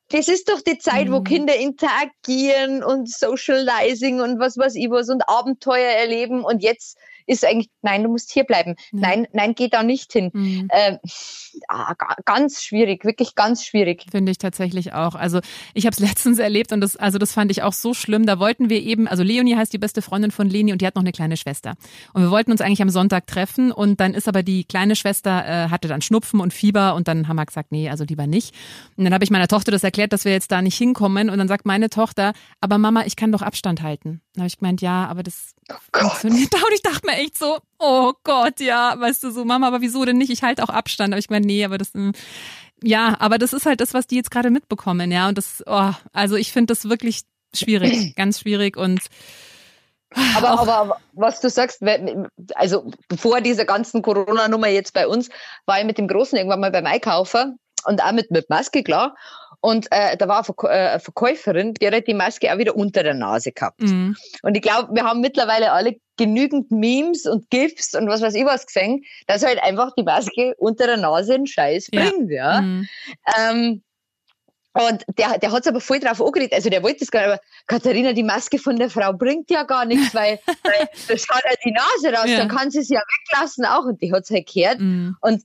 [0.10, 1.24] das ist doch die Zeit, wo Mhm.
[1.24, 6.44] Kinder interagieren und Socializing und was weiß ich was und Abenteuer erleben.
[6.44, 8.76] Und jetzt ist eigentlich, nein, du musst hier bleiben.
[8.92, 9.00] Ja.
[9.00, 10.30] Nein, nein, geh da nicht hin.
[10.34, 10.70] Mhm.
[11.68, 14.06] Ah, ga- ganz schwierig, wirklich ganz schwierig.
[14.12, 15.16] Finde ich tatsächlich auch.
[15.16, 15.40] Also
[15.74, 18.26] ich habe es letztens erlebt und das, also das fand ich auch so schlimm.
[18.26, 20.96] Da wollten wir eben, also Leonie heißt die beste Freundin von Leni und die hat
[20.96, 21.76] noch eine kleine Schwester.
[22.14, 25.46] Und wir wollten uns eigentlich am Sonntag treffen und dann ist aber die kleine Schwester
[25.46, 28.54] äh, hatte dann Schnupfen und Fieber und dann haben wir gesagt, nee, also lieber nicht.
[28.98, 31.38] Und dann habe ich meiner Tochter das erklärt, dass wir jetzt da nicht hinkommen und
[31.38, 34.22] dann sagt meine Tochter, aber Mama, ich kann doch Abstand halten.
[34.34, 35.54] Dann habe ich gemeint, ja, aber das
[35.94, 36.54] funktioniert.
[36.64, 40.06] Und ich dachte mir echt so, oh Gott, ja, weißt du so, Mama, aber wieso
[40.06, 40.32] denn nicht?
[40.32, 41.13] Ich halte auch Abstand.
[41.13, 42.12] Habe ich gemeint, nee, aber das, mm,
[42.84, 45.28] ja, aber das ist halt das, was die jetzt gerade mitbekommen, ja.
[45.28, 47.21] Und das, oh, also ich finde das wirklich
[47.54, 48.99] schwierig, ganz schwierig und
[50.36, 51.82] Aber, aber was du sagst,
[52.56, 55.30] also vor dieser ganzen Corona-Nummer jetzt bei uns,
[55.65, 59.15] war ich mit dem Großen irgendwann mal beim Einkaufen und auch mit, mit Maske, klar.
[59.65, 63.02] Und äh, da war eine, Verkäu- äh, Verkäuferin, die hat die Maske auch wieder unter
[63.02, 63.80] der Nase gehabt.
[63.82, 68.36] mm, Und ich glaube, wir haben mittlerweile alle genügend Memes und GIFs und was weiß
[68.36, 72.02] ich was gesehen, dass halt einfach die Maske unter der Nase einen Scheiß Ja.
[72.10, 72.30] bringt.
[72.30, 72.62] Ja.
[72.62, 72.88] mm,
[73.39, 73.84] Ähm,
[74.73, 76.52] und der, der hat es aber voll drauf angeredet.
[76.54, 79.63] Also der wollte das gar nicht, aber Katharina, die Maske von der Frau bringt ja
[79.63, 82.38] gar nichts, weil, weil da schaut ja die Nase raus, Ja.
[82.39, 83.86] dann kann sie es ja weglassen auch.
[83.86, 84.80] Und die hat es halt gehört.
[84.82, 85.43] mm, Und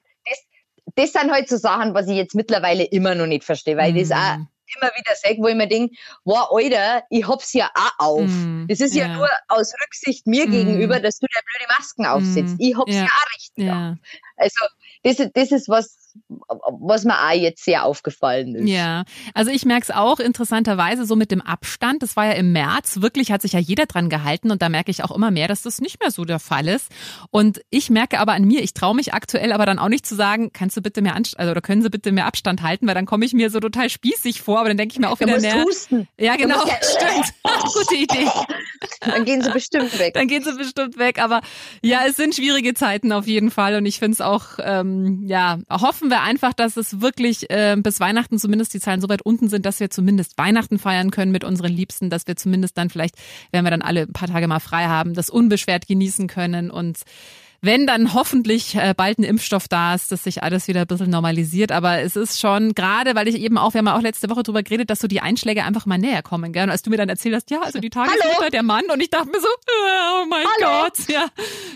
[0.99, 4.09] das, sind halt so Sachen, was ich jetzt mittlerweile immer noch nicht verstehe, weil ich
[4.09, 4.49] das auch mm,
[4.81, 8.49] immer wieder sage, wo ich mir denke, wow, Alter, ich hab's ja auch auf.
[8.51, 9.07] mm, Das ist ja.
[9.07, 9.17] ja.
[9.17, 10.51] nur aus Rücksicht mir Mm.
[10.51, 12.59] gegenüber, dass du dir blöde Masken aufsetzt.
[12.59, 12.63] Mm.
[12.63, 13.07] Ich hab's ja, Ja.
[13.07, 13.75] auch richtig auf.
[13.77, 13.97] Ja,
[14.37, 14.67] Also
[15.05, 16.08] das, das ist was,
[16.81, 18.69] was mir auch jetzt sehr aufgefallen ist.
[18.69, 19.05] ja.
[19.35, 22.03] Also ich merke es auch interessanterweise so mit dem Abstand.
[22.03, 23.01] Das war ja im März.
[23.01, 25.63] Wirklich hat sich ja jeder dran gehalten und da merke ich auch immer mehr, dass
[25.63, 26.89] das nicht mehr so der Fall ist.
[27.31, 30.15] Und ich merke aber an mir, ich traue mich aktuell aber dann auch nicht zu
[30.15, 32.95] sagen, kannst du bitte mehr Anst also, oder können Sie bitte mehr Abstand halten, weil
[32.95, 35.25] dann komme ich mir so total spießig vor, aber dann denke ich mir auch Du
[35.27, 35.65] wieder, musst näher.
[35.65, 37.35] husten, ja genau, ja- stimmt,
[37.75, 38.29] gute Idee.
[39.01, 40.15] dann gehen sie bestimmt weg.
[40.15, 41.21] Dann gehen sie bestimmt weg.
[41.23, 41.41] Aber
[41.83, 43.77] ja, es sind schwierige Zeiten auf jeden Fall.
[43.77, 45.59] Und ich finde es auch, ähm, ja,
[45.99, 49.49] hoffen wir einfach, dass es wirklich ähm, bis Weihnachten zumindest die Zahlen so weit unten
[49.49, 53.17] sind, dass wir zumindest Weihnachten feiern können mit unseren Liebsten, dass wir zumindest dann vielleicht,
[53.51, 56.99] wenn wir dann alle ein paar Tage mal frei haben, das unbeschwert genießen können und
[57.61, 61.11] wenn dann hoffentlich äh, bald ein Impfstoff da ist, dass sich alles wieder ein bisschen
[61.11, 61.73] normalisiert.
[61.73, 64.45] Aber es ist schon, gerade weil ich eben auch, wir haben ja auch letzte Woche
[64.45, 66.53] drüber geredet, dass so die Einschläge einfach mal näher kommen.
[66.53, 66.65] Gell?
[66.65, 69.11] Und als du mir dann erzählt hast, ja, also die Tagesmutter, der Mann, und ich
[69.11, 70.85] dachte mir so, oh mein Hallo.
[70.85, 71.27] Gott, ja.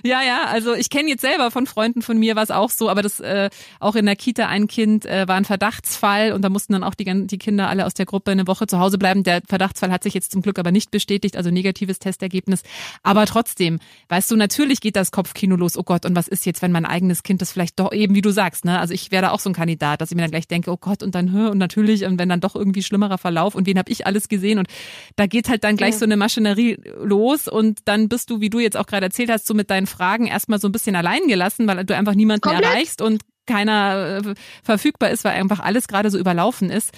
[0.05, 2.89] Ja, ja, also ich kenne jetzt selber von Freunden von mir war es auch so,
[2.89, 6.49] aber das äh, auch in der Kita ein Kind äh, war ein Verdachtsfall und da
[6.49, 9.25] mussten dann auch die, die Kinder alle aus der Gruppe eine Woche zu Hause bleiben.
[9.25, 12.63] Der Verdachtsfall hat sich jetzt zum Glück aber nicht bestätigt, also negatives Testergebnis.
[13.03, 15.72] Aber trotzdem, weißt du, natürlich geht das Kopfkino los.
[15.79, 18.23] Oh Gott, und was ist jetzt, wenn mein eigenes Kind das vielleicht doch eben, wie
[18.23, 18.79] du sagst, ne?
[18.79, 20.77] Also ich wäre da auch so ein Kandidat, dass ich mir dann gleich denke, oh
[20.77, 23.91] Gott, und dann und natürlich, und wenn dann doch irgendwie schlimmerer Verlauf und wen habe
[23.91, 24.69] ich alles gesehen und
[25.17, 25.99] da geht halt dann gleich Ja.
[25.99, 29.47] so eine Maschinerie los und dann bist du, wie du jetzt auch gerade erzählt hast,
[29.47, 32.65] so mit deinen Fragen erstmal so ein bisschen allein gelassen, weil du einfach niemanden Komplett.
[32.65, 36.93] erreichst und keiner äh, verfügbar ist, weil einfach alles gerade so überlaufen ist.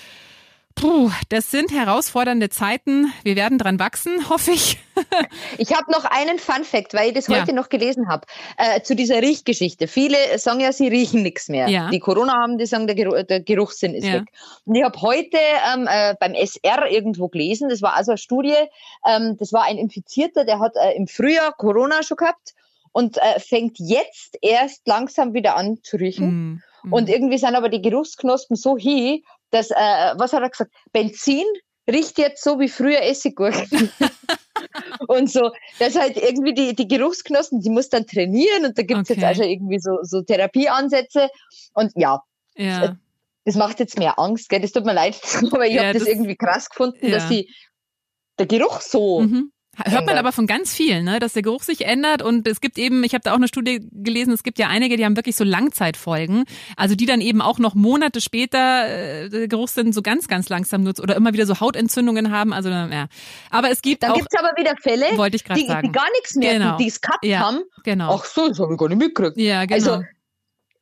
[0.77, 3.13] Puh, das sind herausfordernde Zeiten.
[3.23, 4.79] Wir werden dran wachsen, hoffe ich.
[5.59, 7.41] Ich habe noch einen Fun Fact, weil ich das Ja.
[7.41, 8.27] heute noch gelesen habe,
[8.59, 9.87] äh, zu dieser Riechgeschichte.
[9.89, 11.69] Viele sagen ja, sie riechen nichts mehr.
[11.69, 11.91] Ja.
[11.91, 14.15] Die Corona haben, die sagen, der, Geruch, der Geruchssinn ist Ja.
[14.15, 14.25] weg.
[14.65, 15.37] Und ich habe heute
[15.73, 18.55] ähm, äh, beim SR irgendwo gelesen, das war also eine Studie,
[19.07, 22.55] ähm, das war ein Infizierter, der hat äh, im Frühjahr Corona schon gehabt
[22.93, 26.61] und äh, fängt jetzt erst langsam wieder an zu riechen.
[26.83, 26.93] Mm, mm.
[26.93, 29.23] Und irgendwie sind aber die Geruchsknospen so hin,
[29.55, 31.45] dass, äh, was hat er gesagt, Benzin
[31.89, 33.91] riecht jetzt so wie früher Essiggurken.
[35.09, 39.11] und so, das halt irgendwie die, die Geruchsknospen, die muss dann trainieren und da gibt's
[39.11, 39.21] Okay.
[39.21, 41.29] jetzt also irgendwie so, so Therapieansätze.
[41.75, 42.23] Und ja,
[42.57, 42.97] ja.
[43.45, 44.61] das macht jetzt mehr Angst, gell?
[44.61, 45.21] Das tut mir leid,
[45.53, 47.29] aber ich Ja, habe das, das- irgendwie krass gefunden, dass Ja.
[47.31, 47.51] die
[48.39, 49.21] der Geruch so.
[49.21, 49.53] Mhm.
[49.85, 52.79] Hört man aber von ganz vielen, ne, dass der Geruch sich ändert und es gibt
[52.79, 55.37] eben, ich habe da auch eine Studie gelesen, es gibt ja einige, die haben wirklich
[55.37, 56.45] so Langzeitfolgen,
[56.77, 61.01] also die dann eben auch noch Monate später äh, Geruchssinn so ganz, ganz langsam nutzt
[61.01, 63.07] oder immer wieder so Hautentzündungen haben, also ja.
[63.51, 66.11] Aber es gibt Dann auch, gibt's aber wieder Fälle, wollte ich die, die sagen, gar
[66.13, 66.77] nichts merken, Genau.
[66.77, 67.41] die es gehabt Ja.
[67.41, 67.61] haben.
[67.83, 68.15] genau.
[68.15, 69.37] Ach so, das habe ich gar nicht mitgekriegt.
[69.39, 69.75] ja, genau.
[69.75, 70.05] Also,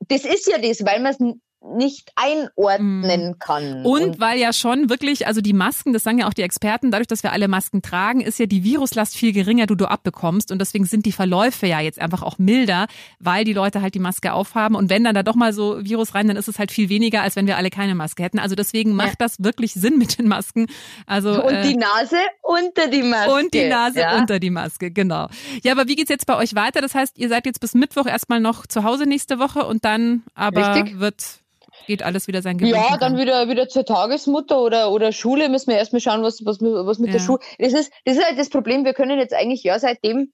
[0.09, 1.19] das ist ja das, weil man es
[1.63, 3.85] nicht einordnen kann.
[3.85, 7.07] Und, weil ja schon wirklich, also die Masken, das sagen ja auch die Experten, dadurch,
[7.07, 10.51] dass wir alle Masken tragen, ist ja die Viruslast viel geringer, die du abbekommst.
[10.51, 12.87] Und deswegen sind die Verläufe ja jetzt einfach auch milder,
[13.19, 14.75] weil die Leute halt die Maske aufhaben.
[14.75, 17.21] Und wenn dann da doch mal so Virus rein, dann ist es halt viel weniger,
[17.21, 18.39] als wenn wir alle keine Maske hätten.
[18.39, 19.15] Also deswegen macht ja.
[19.19, 20.67] das wirklich Sinn mit den Masken.
[21.07, 23.33] Also, und äh, die Nase unter die Maske.
[23.33, 24.17] Und die Nase ja.
[24.17, 25.27] unter die Maske, genau.
[25.63, 26.81] Ja, aber wie geht's jetzt bei euch weiter?
[26.81, 30.23] Das heißt, ihr seid jetzt bis Mittwoch erstmal noch zu Hause nächste Woche und dann
[30.35, 30.99] aber Richtig.
[30.99, 31.43] wird
[31.87, 35.69] geht alles wieder sein gewöhnlichen Ja, dann wieder, wieder zur Tagesmutter oder, oder Schule müssen
[35.69, 37.13] wir erstmal schauen, was, was, was mit ja.
[37.13, 37.39] der Schule.
[37.59, 38.85] Das ist, das ist halt das Problem.
[38.85, 40.31] Wir können jetzt eigentlich ja seitdem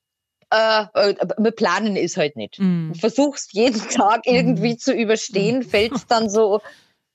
[0.51, 2.59] äh, äh wir planen ist halt nicht.
[2.59, 2.93] Mm.
[2.93, 4.79] Versuchst jeden Tag irgendwie mm.
[4.79, 5.63] zu überstehen, mm.
[5.63, 6.62] fällst dann so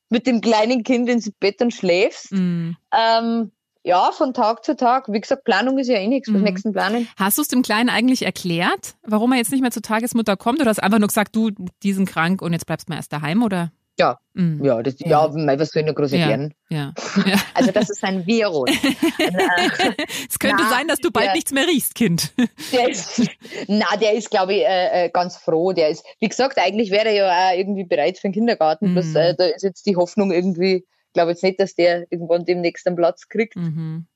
[0.09, 2.33] mit dem kleinen Kind ins Bett und schläfst.
[2.33, 2.77] Mm.
[2.93, 3.51] Ähm,
[3.85, 5.09] ja, von Tag zu Tag.
[5.09, 6.29] Wie gesagt, Planung ist ja eh nichts.
[6.29, 6.43] Mhm.
[6.43, 7.07] nächsten planen?
[7.17, 10.61] Hast du es dem Kleinen eigentlich erklärt, warum er jetzt nicht mehr zur Tagesmutter kommt?
[10.61, 11.51] Oder hast du einfach nur gesagt, du,
[11.83, 13.73] die sind krank und jetzt bleibst du mal erst daheim, oder?
[13.99, 14.65] Ja, mhm.
[14.65, 16.53] ja, das, ja, ja, was soll ich noch groß erklären?
[16.69, 16.93] Ja,
[17.27, 17.37] ja.
[17.55, 18.69] Also das ist ein Virus.
[20.29, 22.33] es könnte na, sein, dass du bald der, nichts mehr riechst, Kind.
[22.73, 23.23] Der ist,
[23.69, 25.73] na, der ist, glaube ich, äh, äh, ganz froh.
[25.73, 28.91] Der ist, wie gesagt, eigentlich wäre er ja auch irgendwie bereit für den Kindergarten.
[28.91, 28.93] Mhm.
[28.95, 32.45] Bloß, äh, da ist jetzt die Hoffnung irgendwie, ich glaube jetzt nicht, dass der irgendwann
[32.45, 33.55] demnächst einen Platz kriegt.
[33.55, 34.07] Mhm.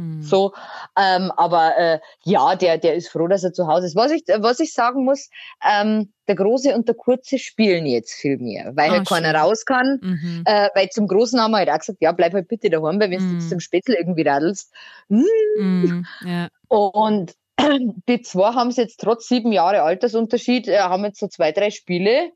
[0.00, 0.22] Hm.
[0.22, 0.54] So,
[0.98, 3.96] ähm, aber äh, ja, der, der ist froh, dass er zu Hause ist.
[3.96, 5.28] Was ich, was ich sagen muss,
[5.62, 9.66] ähm, der Große und der Kurze spielen jetzt viel mehr, weil oh, halt keiner raus
[9.66, 9.98] kann.
[10.00, 10.42] Mhm.
[10.46, 13.10] Äh, weil zum Großen haben wir halt auch gesagt, ja, bleib halt bitte daheim, weil
[13.10, 13.28] wenn mhm.
[13.28, 14.72] du jetzt im Spätzle irgendwie radelst.
[15.08, 15.22] Mm.
[15.58, 16.06] Mhm.
[16.24, 16.48] Ja.
[16.68, 17.34] Und
[18.08, 21.70] die zwei haben es jetzt trotz sieben Jahre Altersunterschied, äh, haben jetzt so zwei, drei
[21.70, 22.30] Spiele.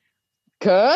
[0.61, 0.93] Okay,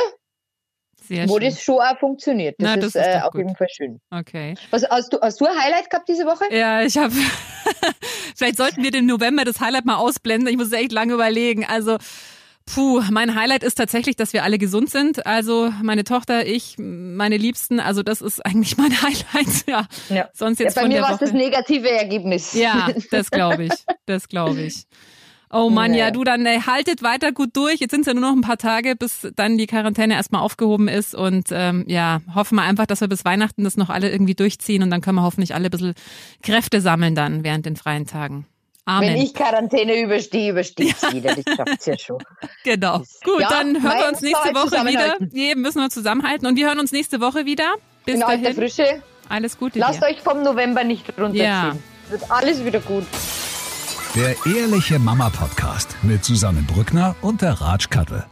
[1.08, 1.50] sehr wo schön.
[1.50, 2.56] das schon auch funktioniert.
[2.58, 4.00] Das, Na, das ist, ist äh, auf jeden Fall schön.
[4.10, 4.54] Okay.
[4.70, 6.44] Was, hast, du, hast du ein Highlight gehabt diese Woche?
[6.50, 7.14] Ja, ich habe.
[8.36, 10.48] Vielleicht sollten wir den November das Highlight mal ausblenden.
[10.48, 11.64] Ich muss echt lange überlegen.
[11.64, 11.98] Also.
[12.74, 15.24] Puh, mein Highlight ist tatsächlich, dass wir alle gesund sind.
[15.24, 19.66] Also meine Tochter, ich, meine Liebsten, also das ist eigentlich mein Highlight.
[19.66, 20.28] Ja, ja.
[20.34, 22.52] sonst jetzt ja, bei von mir war es das negative Ergebnis.
[22.52, 23.72] Ja, das glaube ich,
[24.04, 24.84] das glaube ich.
[25.50, 27.76] Oh Mann, ja, ja du dann äh, haltet weiter gut durch.
[27.80, 30.88] Jetzt sind es ja nur noch ein paar Tage, bis dann die Quarantäne erstmal aufgehoben
[30.88, 31.14] ist.
[31.14, 34.82] Und ähm, ja, hoffen wir einfach, dass wir bis Weihnachten das noch alle irgendwie durchziehen
[34.82, 35.94] und dann können wir hoffentlich alle ein bisschen
[36.42, 38.46] Kräfte sammeln dann während den freien Tagen.
[38.84, 39.14] Amen.
[39.14, 41.34] Wenn ich Quarantäne überstehe, überstehe ich wieder.
[41.34, 42.22] Das schafft's ja schon.
[42.64, 43.02] Genau.
[43.22, 45.16] Gut, ja, dann hören wir uns nächste Woche wieder.
[45.32, 46.46] Nee, müssen wir zusammenhalten.
[46.46, 47.74] Und wir hören uns nächste Woche wieder.
[48.06, 48.46] Bis In dahin.
[48.46, 49.02] alter Frische.
[49.28, 50.06] Alles Gute Lasst dir.
[50.06, 51.44] euch vom November nicht runterziehen.
[51.44, 51.76] Ja.
[52.08, 53.04] Wird alles wieder gut.
[54.18, 58.24] Der Ehrliche Mama Podcast mit Susanne Brückner und der Ratsch Kattel.